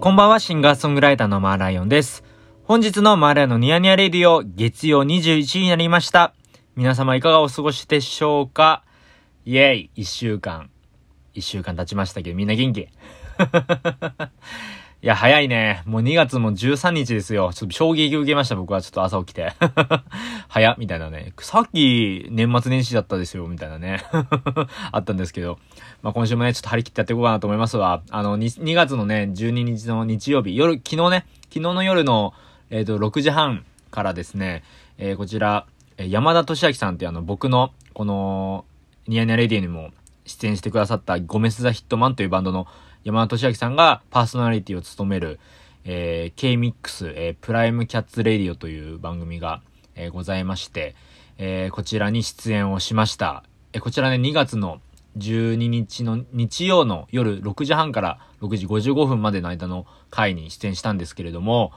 [0.00, 2.22] こんばんは、シンガーソングライターのマーライオンです。
[2.62, 6.34] 本日のマーライオンのニヤニヤレディオ、月曜21時になりました。
[6.76, 8.84] 皆様いかがお過ごしでしょうか？
[9.44, 10.70] イェイ一週間。
[11.34, 12.88] 一週間経ちましたけど、みんな元気？
[15.00, 15.84] いや、早いね。
[15.86, 17.52] もう2月も13日ですよ。
[17.54, 19.52] ちょっと衝撃受けました、僕はちょっと朝起きて。
[20.48, 21.34] 早、みたいなね。
[21.38, 24.02] さっき年末年始だったですよ、みたいなね。
[24.90, 25.60] あったんですけど。
[26.02, 28.02] まあ今週もね、ちょっと張り切ってやっていこうかなと思いますわ。
[28.10, 32.34] あの、2, 2月のね、12日の日曜日、夜、昨日ね、昨日の夜の、
[32.70, 34.64] えっ、と、6時半からですね、
[34.98, 38.64] えーこちら、山田俊明さんってあの、僕の、この、
[39.06, 39.92] ニヤニヤレディにも
[40.26, 42.66] 出演してくださったゴメス・ザ・ヒットマンというバンドの
[43.08, 45.40] 山田俊明さんがパーソナリティを務める、
[45.86, 49.62] えー、K-MIX、えープライムキャッツ・レディオという番組が、
[49.94, 50.94] えーございまして、
[51.38, 53.44] えーこちらに出演をしました。
[53.72, 54.82] えーこちらね、2月の
[55.16, 61.72] 12日の日曜の夜6時半から6時55分までの間の回に出演したんですけれども、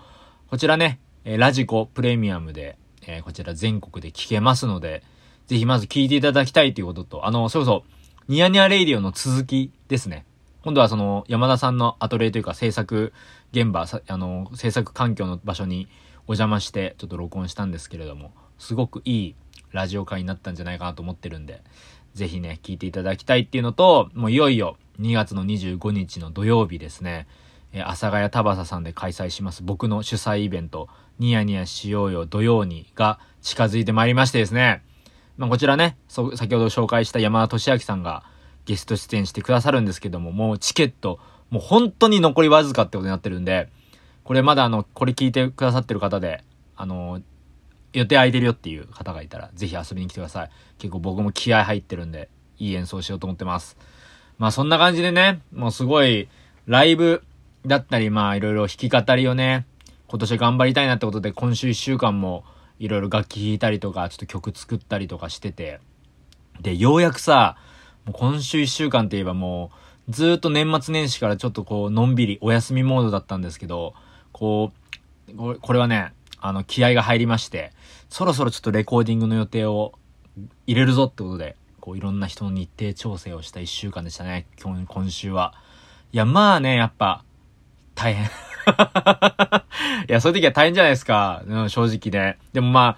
[0.49, 2.77] こちらね、えーラジコプレミアムで、
[3.07, 5.01] えーこちら全国で聞けますので、
[5.47, 7.83] ぜひまず聞いていただきたいということと、あの、それこそ、
[8.27, 10.25] ニヤニヤレイディオの続きですね。
[10.63, 13.13] 今度はその、山田さんのアトリエというか制作
[13.51, 15.87] 現場、あの、制作環境の場所に
[16.27, 19.35] お邪魔して、ちょっと録音したんですけれども、すごくいい
[19.71, 21.61] ラジオ会になったんじゃないかなと思ってるんで、
[22.13, 27.27] ぜひね、聞いていただきたいっていうのと、もういよいよ2月の25日の土曜日ですね、
[27.73, 30.89] え阿佐ヶ谷田バさんで開催します僕の主催イベント、
[31.19, 34.83] ニヤニヤしようよ土曜にが近づいてまいりましてですね、
[35.37, 38.23] まあ、こちらね、先ほど紹介した山田俊明さんが
[38.65, 43.69] ゲスト出演してくださるんですけども、もうチケット、もう本当に残りわずかってことになってるんで、
[44.23, 46.43] これまだあの、これ聞いてくださってる方で、
[46.75, 47.21] あの、
[47.93, 50.49] 予定空いてるよっていう方がいたら、ぜひ遊びに来てください。
[50.77, 53.77] 結構僕も気合入ってるんで、いい演奏しようと思ってます。
[54.37, 56.29] まあそんな感じでね、もうすごい、
[56.67, 57.23] ライブ
[57.65, 59.65] だったり、まあいろいろ弾き語りをね、
[60.07, 62.43] 今年頑張りたいなってことで、今週一週間も
[62.79, 65.79] いろいろ楽器弾いたりとか、ちょっと曲作ったりとかしてて、
[66.61, 67.57] で、ようやくさ、
[68.05, 69.71] もう今週一週間って言えばも
[70.07, 73.93] う、ずっと年末年始からちょっとこう、のんびりお休みモードだったんですけど、
[74.31, 74.71] こ
[75.35, 77.71] う、これはね、あの、気合が入りまして、
[78.09, 79.93] そろそろちょっとレコーディングの予定を
[80.67, 85.53] 入れるぞってことで、こう、いろんな人の日程調整をした一週間でしたね、今日、今週は。
[86.11, 87.23] いや、まあね、やっぱ、
[87.95, 88.25] 大変。
[88.25, 88.29] い
[90.07, 91.43] や、そういう時は大変じゃないですか。
[91.45, 92.37] うん、正直ね。
[92.53, 92.97] でもまあ、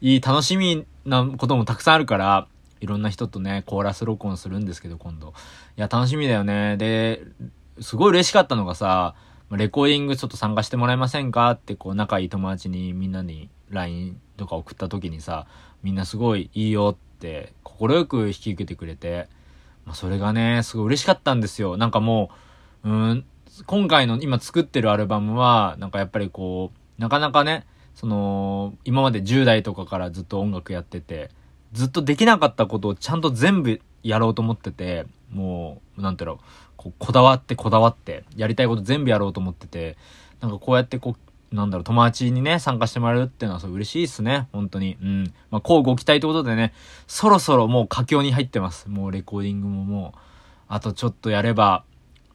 [0.00, 2.46] いい、楽しみなこともたくさんあるから、
[2.86, 5.34] いろんな人とね、コーラス録音するんですけど、今度。
[5.76, 6.76] いや、楽しみだよね。
[6.76, 7.24] で、
[7.80, 9.16] すごい嬉しかったのがさ、
[9.50, 11.50] レコーディングちょっと参加してもらえませんか？
[11.50, 15.46] って、こう、仲いい友達にみんなに LINE とか送った時にさ、
[15.82, 19.28] みんなすごいいいよって、快く引き受けてくれて、
[19.84, 21.76] まあ、それがね、すごい嬉しかったんですよ。
[21.76, 22.30] なんかも
[22.84, 23.24] う、うん、
[23.66, 31.30] 今回の今作ってるアルバムは、なんかやっぱりこう、なかなかね、その、今まで10代とかからずっと音楽やってて、
[31.76, 36.40] ずっとできなかったことをちゃんと全部やろうと思ってて、もう、なんていうの、
[36.76, 39.98] ここだわってこだわって、やりたいこと全部やろうと思ってて、
[40.40, 41.16] なんかこうやってこ
[41.52, 44.48] う、なんだろう、友達にね、参加してもらえるっていうのはそう嬉しいっすね。
[44.52, 44.96] 本当に。
[45.02, 45.34] うん。
[45.50, 46.72] まあ、こうご期待ということでね、
[47.06, 48.88] そろそろもう佳境に入ってます。
[48.88, 50.18] もうレコーディングももう、
[50.68, 51.84] あとちょっとやれば、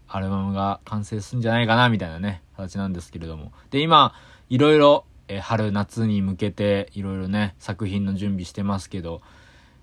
[0.07, 3.51] アルバムが完成するんじゃないかな、みたいなね、形なんですけれども。
[3.72, 4.13] で、今、
[4.50, 9.22] いろいろ、え春、夏に向けて、いろいろね、作品の準備してますけど、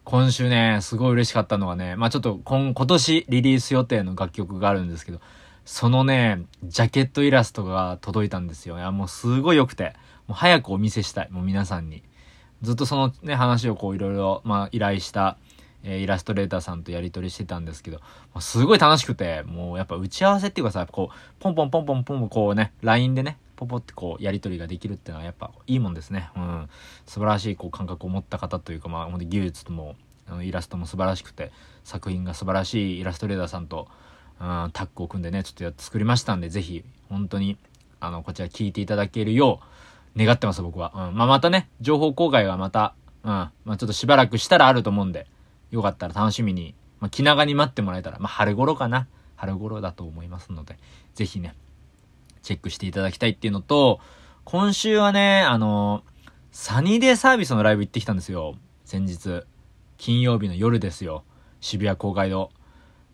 [0.05, 5.21] 今週ね、すごい嬉しかったのがね、まあちょっと今、今年リリース予定の楽曲があるんですけど、
[5.65, 8.77] そのね、ジャケットイラストが届いたんですよ。
[8.77, 9.95] いや、もうすごい良くて、
[10.27, 12.03] もう早くお見せしたい、もう皆さんに。
[12.61, 15.39] ずっとそのね、話をこういろいろ、ま依頼した、
[15.83, 18.01] えイラストレーターさんとやり取りしてたんですけど、
[18.41, 26.31] すごい楽しくて、もうやっぱ打ち合わせっていうかさ、こう、ポンポンポンポンポンポンこうね、LINE でね、ポポってこうやり取りができるっていうのはやっぱいいもんですね。
[26.37, 26.69] うん。
[27.07, 29.97] 素晴らしいこう感覚を持った方というか、まあ、技術とも、
[30.43, 31.51] イラストも素晴らしくて、
[31.83, 33.89] 作品が素晴らしいイラストレーターさんと、
[34.41, 37.59] うん、タッグを組んでね、ちょっと作りましたんで、ぜひ、本当に、
[37.99, 39.61] あの、こちら聞いていただけるよ
[40.15, 40.93] う、願ってます、僕は。
[40.95, 41.17] うん。
[41.17, 42.95] まあ、またね、情報公開はまた、
[43.25, 43.31] うん。
[43.31, 45.27] まあ、ちょっとしばらくしたらあると思うんで、
[45.71, 49.09] よかったら楽しみに、まあ、気長に待ってもらえたら、まあ、春頃かな。
[49.39, 50.77] 春頃だと思いますので、
[51.15, 51.55] ぜひね、
[52.49, 54.01] チェックしていただきたいっていうのと、
[54.45, 56.03] 今週はね、あの、
[56.51, 58.55] サニーデーサービスのライブ行ってきたんですよ。
[58.87, 59.43] 先日。
[59.99, 61.25] 金曜日の夜ですよ。
[61.61, 62.51] 渋谷公会堂。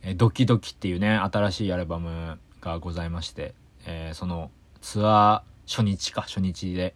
[0.02, 3.54] えドキドキっていうね、新しいアルバムがございまして、
[3.86, 6.94] えーそのツアー初日か、初日で。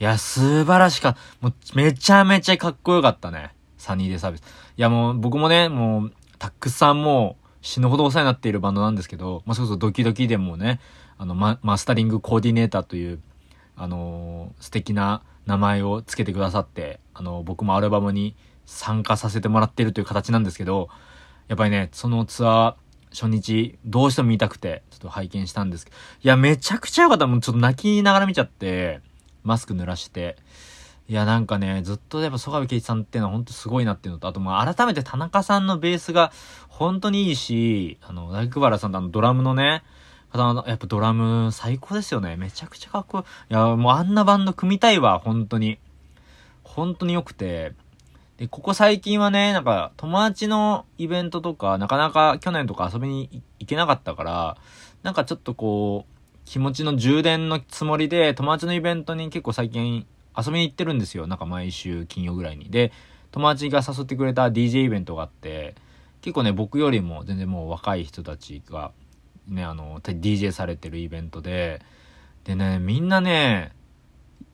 [0.00, 1.16] いや、素晴らしか。
[1.40, 3.54] もうめちゃめちゃかっこよかったね。
[3.76, 4.40] サニーデーサービス。
[4.40, 4.44] い
[4.82, 10.80] やもう僕もね、もうたくさんもう死ぬほどお世話になっているバンドなんですけど、まあ、それこそドキドキでもね、
[11.18, 13.20] あの、ママスタリングコーディネーターという、
[13.76, 18.36] あのー、素敵な名前を付けてくださって、あのー、僕もアルバムに
[18.66, 20.88] 参加させてもらってるという形なんですけど、
[21.48, 22.74] やっぱりね、そのツアー、
[23.10, 27.26] 初日、どうしても見たくて、ちょっと拝見したんですけど、いや、めちゃくちゃ良かった。
[27.26, 29.00] もうちょっと泣きながら見ちゃって、
[29.44, 30.36] マスク濡らして、
[31.08, 36.32] いや、なんかね、ずっとやっぱ曽我部圭一さんっていうのは本当すごいなっていうのと、あとまあ改めて田中さんのベースが
[36.68, 39.82] 本当にいいし、あの、大久原さんとあのドラムのね、
[40.30, 42.36] 方の、やっぱドラム最高ですよね。
[42.36, 43.24] めちゃくちゃかっこいい。
[43.50, 45.78] いや、もうあんなバンド組みたいわ、本当に。
[46.62, 47.72] 本当に良くて。
[48.36, 54.56] で、ここ最近はね、なんか友達のイベントとか、なかなか去年とか遊びに行けなかったから、
[55.02, 61.26] なんかちょっとこう、気持ちの充電のつもりで、友達のイベントに結構最近遊びに行ってるんですよ。
[61.26, 62.70] なんか毎週金曜ぐらいに。
[62.70, 62.92] で、
[63.32, 65.74] 友達が誘ってくれた DJ イベントがあって、
[66.22, 68.92] 結構ね、僕よりも全然もう若い人たちが、
[69.48, 71.82] ね、あの、DJ されてるイベントで、
[72.44, 73.72] でね、みんなね、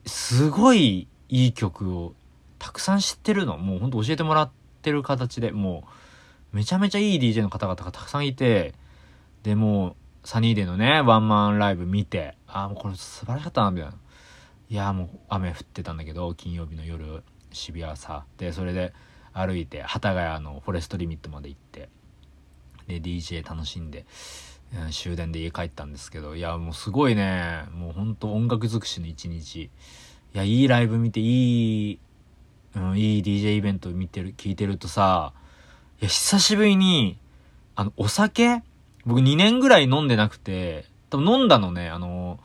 [0.05, 2.13] すごいいい曲を
[2.59, 3.57] たくさん知ってるの。
[3.57, 4.51] もうほんと教えてもらっ
[4.81, 5.83] てる形で、も
[6.53, 8.73] う、めちゃめちゃいい DJ の方々がたくさんいて、
[9.43, 9.95] で、もう、
[10.27, 13.97] サニーデーのね、ワンマンライブ見て、ああ、もうこれ素晴らしかったな、みたいな。
[14.67, 18.93] いやもう雨降ってたんだけど金曜日の夜渋谷さでそれで
[19.31, 21.89] 歩いて幡ヶ谷のフォレストリミットまで行って。
[22.87, 24.05] で DJ 楽しんで、
[24.91, 27.65] 終電で家帰ったんですけどいやもうすごいね。
[27.73, 29.63] もうほんと音楽尽くしの一日。
[29.63, 29.69] い
[30.33, 31.99] やいいライブ見ていい、
[32.75, 35.31] うん、いい DJ イベント見てる聞いてるとさ
[36.01, 37.17] いや久しぶりに
[37.75, 38.61] あのお酒？
[39.05, 42.39] 僕2年ぐらい飲んでなくて多分飲んだのねあの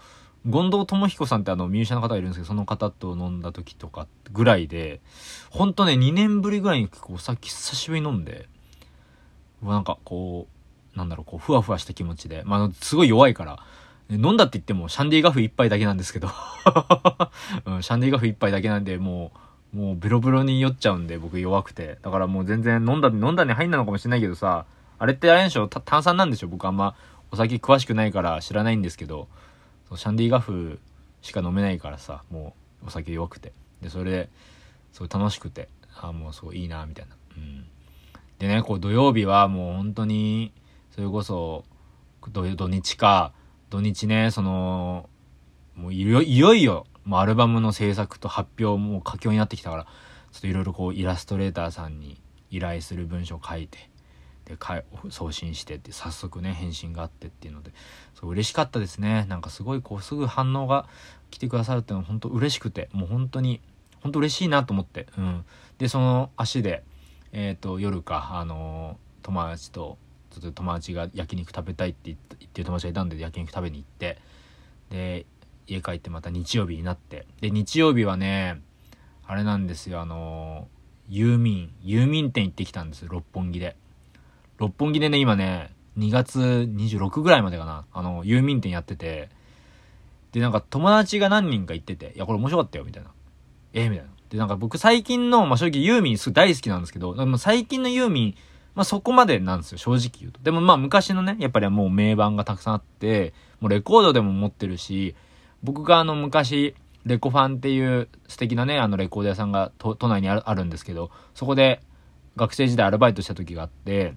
[0.44, 5.00] 権藤智彦さんってあのミュージシャンの方がいるんですけど、その方と飲んだ時とかぐらいで、
[5.50, 8.48] ほんとね、2年ぶりぐらいに結構さっき久しぶりに飲んで、
[9.62, 10.59] なんかこう、
[10.94, 13.58] なんだろう、こう、ふわふわした気持ちで、まあ、すごい弱いから、
[14.10, 16.28] 飲んだって言ってもシャンディガフ一杯だけなんですけど。
[17.64, 19.32] うん、シャンディガフ一杯だけなんで、も
[19.72, 21.98] う、もうベロベロに酔っちゃうんで、僕弱くて。
[22.02, 24.64] だからもう全然飲んだ、飲んだに入んなのかもしれないけどさ、
[24.98, 26.94] あれってあれでしょ炭酸なんでしょ僕あんま
[27.32, 29.28] お酒詳しくないから知らないんですけど、
[29.94, 30.78] シャンディガフ
[31.22, 33.52] しか飲めないからさもうお酒弱くて。
[33.80, 34.28] でそれで
[34.92, 35.68] すごい楽しくて。
[35.96, 37.16] ああもうすごいいいなみたいな。
[37.36, 37.66] うん。
[38.38, 40.52] でねこう土曜日はもう本当に
[41.00, 41.64] それこそ
[42.30, 43.32] 土日か
[43.70, 45.08] 土日ねその
[45.74, 49.90] もういよいよいよもうアルバムの制作と発表も佳境になってきたからちょ
[50.36, 52.20] っといろいろこうイラストレーターさんに
[52.50, 53.88] 依頼する文章を書いて
[54.44, 54.58] で
[55.08, 57.72] 送信してって早速ね返信があってっていうので
[58.12, 59.24] そう嬉しかったですね。
[59.30, 60.86] なんかすごいこうすぐ反応が
[61.30, 63.62] 来てくださるっていうのは本当嬉しくてもう本当に
[64.02, 65.46] 本当嬉しいなと思ってうん。
[65.78, 66.82] でその足で
[67.32, 69.96] えっ、ー、と夜かあのー、友達と
[70.30, 72.18] ちょっと友達が焼肉食べたいって言っ
[72.50, 74.18] てる友達がいたんで焼肉食べに行って
[74.90, 75.26] で
[75.66, 78.60] 家帰ってまた日曜日になってで日曜日はね
[79.26, 83.76] あれなんですよあのー、郵便郵便店行ってきたんです六本木で
[84.60, 89.30] 六本木でね、今ね、2月26ぐらいまでかな、あの、郵便店やってて、
[90.32, 93.10] で、なんか友達が何人か行ってて、いや、これ面白かったよ、みたいな。
[93.72, 94.12] えー、みたいな。
[94.28, 98.34] で、なんか僕最近の、まあ、正直ユーミンすごい大好きなんですけど、最近のユーミン、
[98.80, 100.40] まあ、そこまでなんですよ、正直言うと。
[100.42, 105.14] でもまあ昔のね、やっぱりもう名盤がたくさんあって、もうレコードでも持ってるし、
[105.62, 111.82] 僕があの昔、レコファンっていう素敵なね、あのレコード屋さんが都内にあるあるんですけど、そこで
[112.36, 114.14] 学生時代アルバイトした時があって、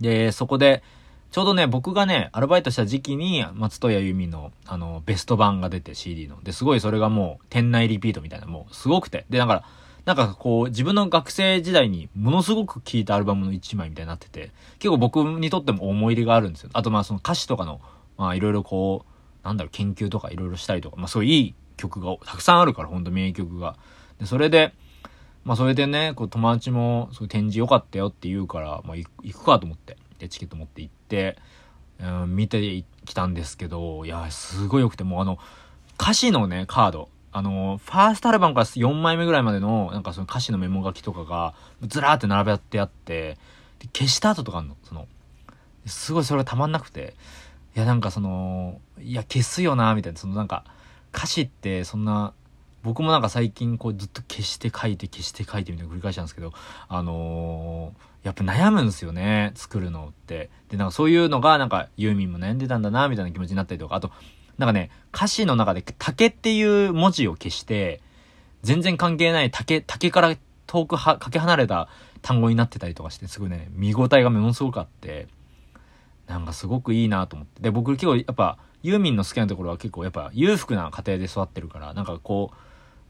[0.00, 0.84] で、そこで、
[1.32, 6.40] ちょうどね、僕がね、アルバイトした時期に、松任谷由実の、あの、ベスト版が出て CD の。
[6.44, 9.24] で、すごいそれがもう、店内リピートみたいな、もう、すごくて。
[9.28, 9.64] で、だから、
[10.04, 16.70] なんかこう、自分の学生時代にものすごく聴いたアルバムの一枚みたいになってて、結構僕にとっても思い入れがあるんですよ。
[16.72, 17.80] あとまあその歌詞とかの、
[18.16, 23.76] まあいろいろこう、なんだろう、研究とかいろいろしたりとか、まあそういういい曲がたくさんあるから、ほんと名曲が。
[24.18, 24.74] で、それで、
[25.44, 29.96] まあそれでね、こう友達も、そう展示良かったよって言うから、まあ行くかと思って。
[30.22, 31.36] でチケット持って行って、
[32.00, 35.38] うん、見てきたんですけど、いや、すごい良くて、もうあの、
[36.00, 41.54] 歌詞のね、カード、あの、ファーストアルバムから4枚目ぐらいまでの、なんかその歌詞のメモ書きとかが、
[41.86, 43.38] ずらーって並べてあって、
[43.78, 45.08] で消した後とかあんの、その、
[45.86, 47.14] すごいそれがたまんなくて、
[47.74, 50.64] いや、なんかその、いや、消すよな、みたいな、そのなんか、
[51.14, 52.34] 歌詞ってそんな、
[52.82, 56.52] 僕もなんか最近こうずっと消して書いて消して書いてみたいな繰り返したんですけど、
[56.88, 60.48] あのーやっぱ悩むんですよね、作るのって。
[60.68, 64.12] で、なんかそういうのが、なんかユーミンも悩んでたんだな、みたいな気持ちになったりとか、あと、
[64.58, 68.00] なんかね、歌詞の中で竹っていう文字を消して、
[68.62, 71.88] 全然関係ない竹、竹から遠くは、かけ離れた
[72.22, 75.28] 単語になってたりとかして、すごいね、見応えがものすごくあって、
[76.28, 77.62] なんかすごくいいなと思って。
[77.62, 82.56] で、僕結構やっぱ、ユーミンの好きなところは結構やっぱ裕福な家庭で育ってるから、なんかこう、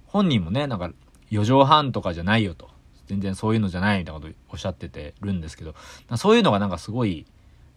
[0.06, 0.90] 本人もね、なんか
[1.30, 2.70] 4畳半とかじゃないよと。
[3.06, 5.74] 全然そういうのじゃないみたいなことおっしゃっててるんですけど、
[6.16, 7.26] そういうのがなんかすごい、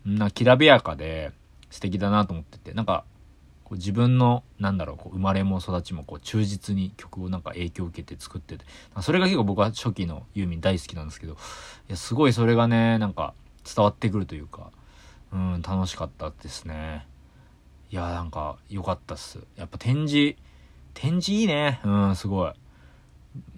[0.05, 1.31] なきらびやかで
[1.71, 3.05] 素敵だなと思ってて、なんか、
[3.65, 8.65] こう自分の、なんだろう、こう生まれも育ちもこう忠実に曲をなんか影響を受けて作ってて、
[9.01, 11.35] それが結構僕は初期のユーミン大好きなんですけど、い
[11.89, 13.33] や、すごいそれがね、なんか
[13.65, 14.71] 伝わってくるというか、
[15.33, 17.07] うん、楽しかったですね。
[17.91, 19.39] いや、なんか良かったっす。
[19.55, 20.37] やっぱ展示、
[20.93, 21.81] 展示いいね。
[21.83, 22.53] うん、すごい。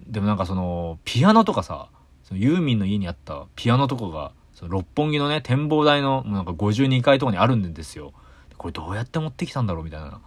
[0.06, 1.90] でもなんかその、ピアノとかさ、
[2.24, 8.12] そのユーミンの家にあったピアノとかが、その六本木のね、展望台のなんか52階とかにあるんですよ。
[8.58, 10.20] これどうやって持ってきたんだろうみたいな。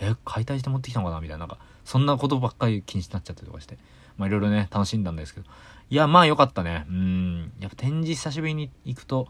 [0.00, 1.20] え、解体して持ってきたのかな？
[1.20, 1.46] みたいな。
[1.46, 3.78] なんか、そんなことばっかり気になっちゃったりとかして。
[4.18, 5.46] まあいろいろね、楽しんだんですけど。
[5.88, 6.84] いや、まあよかったね。
[6.88, 7.52] うん。
[7.60, 9.28] やっぱ展示久しぶりに行くと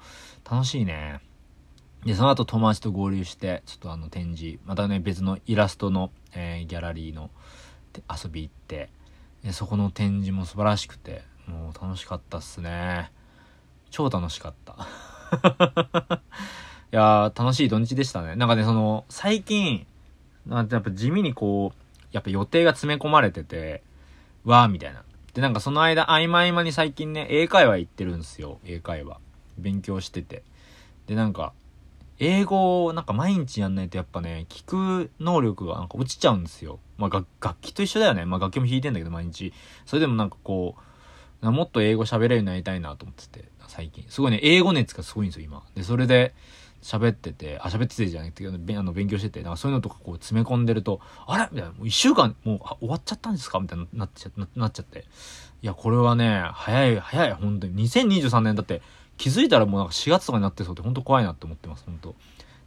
[0.50, 1.20] 楽しいね。
[2.04, 7.30] で、その後友達と合流して、ちょっとあの展示、またね、別のイラストの、えー、ギャラリーの
[8.08, 8.90] 遊び行って、
[9.42, 13.12] でそこの展示も素晴らしくて、もう楽しかったっすね。
[13.90, 14.76] 超楽しかった。
[16.92, 18.36] いやー、楽しい土日でしたね。
[18.36, 19.86] なんかね、その、最近、
[20.46, 23.82] なんてやっぱ地味にこう、やっぱ予定が詰め込まれてて、
[24.44, 25.02] わーみたいな。
[25.34, 28.60] で、なんかその間、合間合間に最近ね、英会話行ってるんですよ。
[28.64, 29.18] 英会話。
[29.58, 30.44] 勉強してて。
[31.06, 31.52] で、なんか、
[32.18, 36.78] 英語をなんか毎日やんないとやっぱね、聞く能力がなんか落ちちゃうんですよ。
[36.96, 38.24] まあ楽器と一緒だよね。
[38.24, 39.52] まあ楽器も弾いてんだけど毎日。
[39.84, 40.76] それでもなんかこ
[41.42, 44.04] う、もっと英語喋れるようになりたいなと思ってて、最近。
[44.08, 45.62] すごいね、英語熱がすごいんですよ、今。
[45.74, 46.34] で、それで
[46.86, 51.48] 喋ってて、あ、喋っててじゃなくて、あの勉強してて、なんかそういうのとかこう詰め込んでると、あれ？
[51.50, 53.58] みたいな、もう一週間もう終わっちゃったんですか？
[53.58, 55.04] みたいななっちゃななっちゃって。
[55.62, 57.88] いや、これはね、早い、早い、本当に。
[57.88, 58.82] 2023年だって、
[59.16, 62.14] 気づいたらもうなんか4月とかになってそうって本当怖いなって思ってます、本当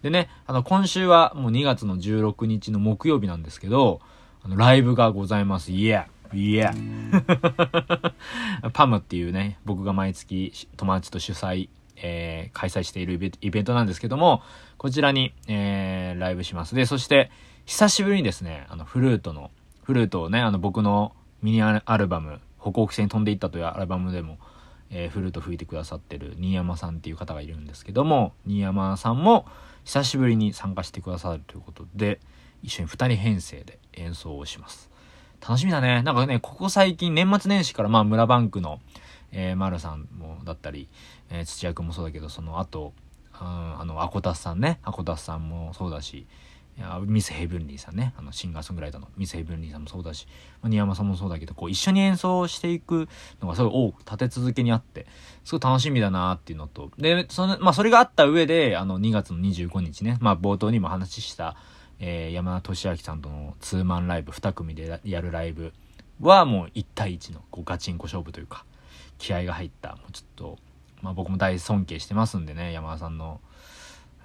[0.01, 4.01] でね、あの、今週はもう2月の16日の木曜日なんですけど、
[4.43, 5.71] あの、ライブがございます。
[5.71, 8.13] イエーイエー
[8.71, 11.69] パムっていうね、僕が毎月友達と主催、
[12.01, 14.41] えー、開催しているイベントなんですけども、
[14.77, 16.75] こちらに、えー、ライブします。
[16.75, 17.31] で、そして、
[17.65, 19.51] 久しぶりにですね、あの、フルートの、
[19.83, 24.37] フルートをね、あの、僕のミニアルバム、歩行線に飛んでいったというアルバムでも、
[24.91, 29.45] えー、フルート吹いてくださってる新山さんっていう方がいるんですけども、新山さんも
[29.85, 32.19] 久しぶりに参加してくださるということで、
[32.63, 34.89] 一緒に二人編成で演奏をします。
[35.41, 36.01] 楽しみだね。
[36.01, 38.79] なんかね、ここ最近年末年始からまあ村バンクの、
[39.31, 40.89] えー、丸さんもだったり、
[41.29, 42.93] えー、土屋くんもそうだけど、その後、
[43.39, 43.47] うん、
[43.79, 46.27] あの、アコタスさんね、アコタスさんもそうだし、
[47.05, 50.27] ミス・ヘブンリーさんね、あの、シンガーソングライターのミス・ヘブンリーさんもそうだし、
[50.61, 53.09] 新山さんもそうだけど、こう、一緒に演奏していく
[53.41, 55.05] のがすごい多く立て続けにあって、
[55.43, 61.57] すごい楽しみだなっていうのと、で、その、まあ、それがあった上で、あの、2月の25日ね、まあ、冒頭にも話した、
[61.99, 65.73] えー、山田俊明さんとのツーマンライブ、2組でやるライブ
[66.21, 68.63] はもう1対1の、こう、ガチンコ勝負というか、
[69.19, 70.57] 気合が入った、もうちょっと、
[71.01, 73.39] まあ、僕も大尊敬してますんでね、山田さんの、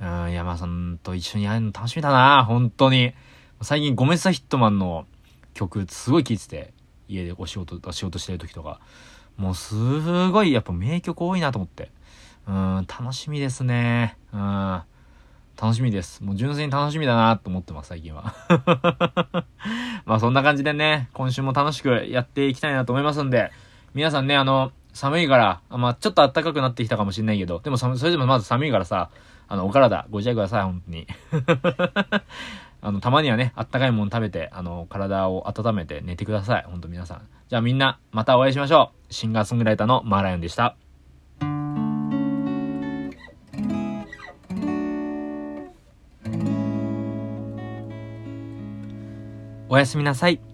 [0.01, 3.13] うん、山田さんと一緒にやるの楽しみだな、本当に。
[3.61, 5.07] 最近、ゴメスタヒットマンの
[5.53, 6.73] 曲、すごい聴いてて、
[7.09, 8.81] 家でお仕事お、仕事してる時とか。
[9.37, 9.75] もう、す
[10.31, 11.91] ごい、やっぱ名曲多いなと思って。
[12.47, 14.17] うん、楽しみですね。
[14.33, 14.83] うん。
[15.61, 16.23] 楽しみです。
[16.23, 18.35] もう純粋に楽しみだなと思ってます、最近は。
[20.05, 23.53] まあそんな感じでね、今週も楽しくやっていきたいなと思いますんで、
[23.95, 29.11] 皆さんね、あの、寒いから、まあちょっと暖かくなってきたかもしれないけど、でもそれでもまず寒いからさ、
[29.49, 31.07] あの、お体ご自愛ください、本当に。
[32.81, 36.65] あの、たまにはね、あったかいもの食べて、あの、体を温めて寝てください。
[36.67, 37.23] ほんと皆さん。
[37.49, 39.13] じゃあみんな、またお会いしましょう。
[39.13, 40.77] シンガーソングライターのマーライオンでした。
[49.69, 50.54] おやすみなさい。